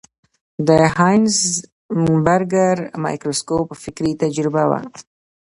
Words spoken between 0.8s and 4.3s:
هایزنبرګر مایکروسکوپ فکري